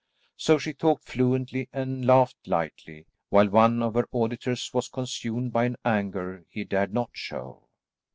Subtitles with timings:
[0.35, 5.65] So she talked fluently and laughed lightly, while one of her auditors was consumed by
[5.65, 7.67] an anger he dared not show.